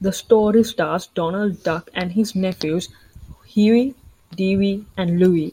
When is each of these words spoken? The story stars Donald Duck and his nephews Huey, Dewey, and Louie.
The 0.00 0.12
story 0.12 0.62
stars 0.62 1.08
Donald 1.08 1.64
Duck 1.64 1.90
and 1.94 2.12
his 2.12 2.36
nephews 2.36 2.88
Huey, 3.44 3.96
Dewey, 4.36 4.86
and 4.96 5.18
Louie. 5.18 5.52